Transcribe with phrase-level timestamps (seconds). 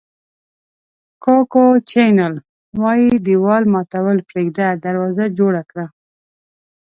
[1.23, 2.33] کوکو چینل
[2.81, 5.85] وایي دېوال ماتول پرېږده دروازه جوړه کړه.